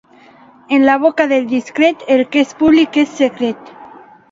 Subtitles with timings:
[0.67, 3.73] En la boca del discret, el que és públic és secret.